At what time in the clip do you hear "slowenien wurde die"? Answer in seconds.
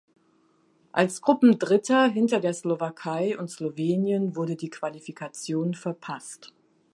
3.51-4.71